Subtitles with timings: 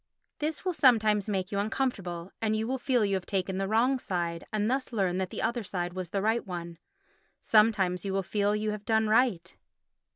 [0.39, 3.99] This will sometimes make you uncomfortable, and you will feel you have taken the wrong
[3.99, 5.61] side and thus learn that the other
[5.93, 6.79] was the right one.
[7.39, 9.55] Sometimes you will feel you have done right.